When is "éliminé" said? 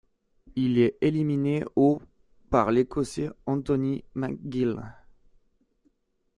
1.01-1.63